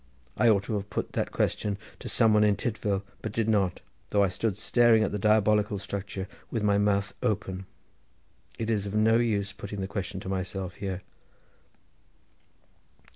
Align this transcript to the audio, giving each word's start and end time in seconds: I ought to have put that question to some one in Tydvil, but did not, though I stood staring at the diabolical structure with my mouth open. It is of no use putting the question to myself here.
I 0.35 0.49
ought 0.49 0.63
to 0.63 0.73
have 0.73 0.89
put 0.89 1.11
that 1.11 1.31
question 1.31 1.77
to 1.99 2.09
some 2.09 2.33
one 2.33 2.43
in 2.43 2.55
Tydvil, 2.55 3.03
but 3.21 3.31
did 3.31 3.47
not, 3.47 3.81
though 4.09 4.23
I 4.23 4.29
stood 4.29 4.57
staring 4.57 5.03
at 5.03 5.11
the 5.11 5.19
diabolical 5.19 5.77
structure 5.77 6.27
with 6.49 6.63
my 6.63 6.79
mouth 6.79 7.13
open. 7.21 7.67
It 8.57 8.71
is 8.71 8.87
of 8.87 8.95
no 8.95 9.17
use 9.17 9.53
putting 9.53 9.79
the 9.79 9.87
question 9.87 10.19
to 10.21 10.27
myself 10.27 10.73
here. 10.77 11.03